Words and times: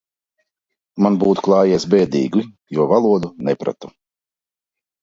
Man 1.05 1.19
būtu 1.25 1.43
klājies 1.49 1.85
bēdīgi, 1.93 2.45
jo 2.79 2.89
valodu 2.95 3.35
nepratu. 3.51 3.97